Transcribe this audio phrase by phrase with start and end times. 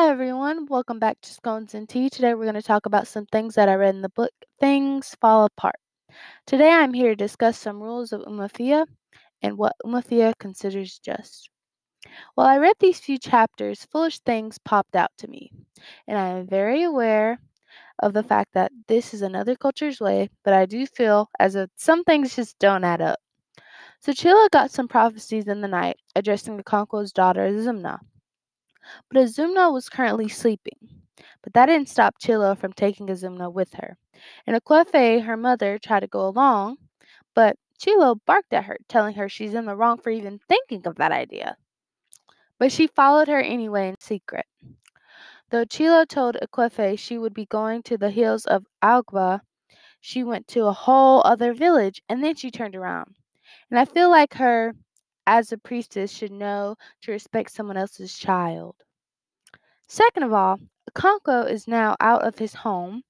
[0.00, 0.66] everyone.
[0.66, 2.08] Welcome back to Scones and Tea.
[2.08, 5.14] Today we're going to talk about some things that I read in the book Things
[5.20, 5.76] Fall Apart.
[6.46, 8.86] Today I'm here to discuss some rules of Umuofia
[9.42, 11.50] and what Umuofia considers just.
[12.34, 15.52] While I read these few chapters, foolish things popped out to me,
[16.08, 17.38] and I am very aware
[18.02, 21.70] of the fact that this is another culture's way, but I do feel as if
[21.76, 23.20] some things just don't add up.
[24.00, 27.98] So Chielo got some prophecies in the night addressing the Okonkwo's daughter Azumna.
[29.10, 30.78] But Azumna was currently sleeping.
[31.42, 33.96] But that didn't stop Chielo from taking Azumna with her.
[34.46, 36.76] And Ekwefi, her mother, tried to go along,
[37.34, 40.96] but Chielo barked at her, telling her she's in the wrong for even thinking of
[40.96, 41.56] that idea.
[42.58, 44.46] But she followed her anyway in secret.
[45.50, 49.40] Though Chielo told Ekwefi she would be going to the hills of Augba,
[50.00, 53.16] she went to a whole other village and then she turned around.
[53.70, 54.74] And I feel like her,
[55.26, 58.76] as a priestess, should know to respect someone else's child.
[59.88, 60.58] Second of all,
[60.90, 63.02] Okonkwo is now out of his home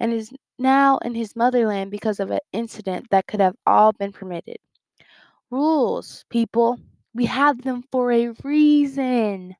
[0.00, 4.12] and is now in his motherland because of an incident that could have all been
[4.12, 4.58] permitted.
[5.50, 6.78] Rules, people.
[7.14, 9.54] We have them for a reason.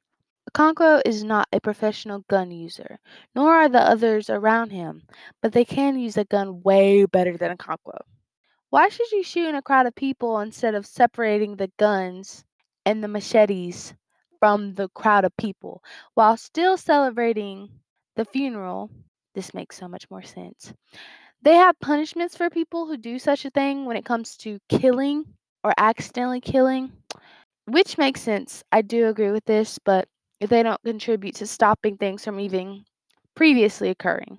[0.50, 2.98] Okonkwo is not a professional gun user,
[3.34, 5.02] nor are the others around him,
[5.42, 7.98] but they can use a gun way better than Okonkwo.
[8.74, 12.44] Why should you shoot in a crowd of people instead of separating the guns
[12.84, 13.94] and the machetes
[14.40, 15.80] from the crowd of people
[16.14, 17.68] while still celebrating
[18.16, 18.90] the funeral?
[19.32, 20.74] This makes so much more sense.
[21.40, 25.24] They have punishments for people who do such a thing when it comes to killing
[25.62, 26.92] or accidentally killing,
[27.66, 28.64] which makes sense.
[28.72, 30.08] I do agree with this, but
[30.40, 32.86] if they don't contribute to stopping things from even
[33.36, 34.38] previously occurring.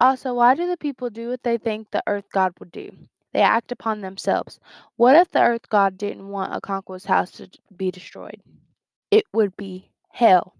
[0.00, 2.90] Also, why do the people do what they think the earth god would do?
[3.32, 4.58] They act upon themselves.
[4.96, 8.42] What if the earth god didn't want Okonkwo's house to be destroyed?
[9.10, 10.54] It would be hell.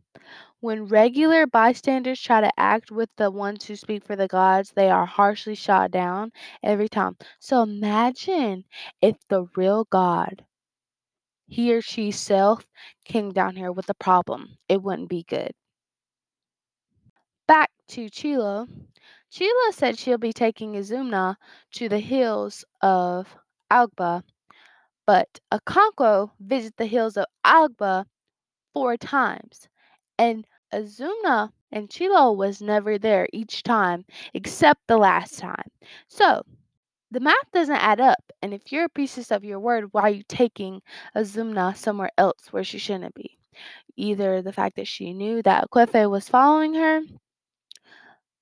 [0.60, 4.91] When regular bystanders try to act with the ones who speak for the gods, they
[4.91, 6.32] are harshly shot down
[6.62, 7.16] every time.
[7.38, 8.65] So imagine
[9.00, 10.44] if the real God,
[11.47, 12.66] he or she self,
[13.04, 14.59] came down here with a problem.
[14.69, 15.53] It wouldn't be good.
[17.47, 18.69] Back to Chielo.
[19.31, 21.37] Chielo said she'll be taking Azumna
[21.72, 23.37] to the hills of
[23.71, 24.22] Augba,
[25.06, 28.06] but Okonkwo visit the hills of Augba
[28.72, 29.69] four times,
[30.19, 35.71] and Azumna and Chielo was never there each time except the last time.
[36.09, 36.43] So
[37.11, 40.11] the math doesn't add up, and if you're a priestess of your word, why are
[40.11, 40.81] you taking
[41.15, 43.38] Azumna somewhere else where she shouldn't be?
[43.97, 47.00] Either the fact that she knew that Ekwefi was following her,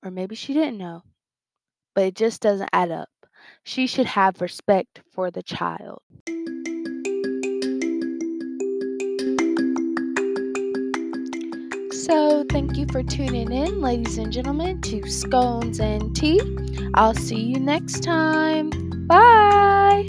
[0.07, 1.03] or maybe she didn't know.
[1.95, 3.09] But it just doesn't add up.
[3.65, 6.01] She should have respect for the child.
[11.93, 16.41] So, thank you for tuning in, ladies and gentlemen, to Scones and Tea.
[16.95, 18.71] I'll see you next time.
[19.09, 20.07] Bye.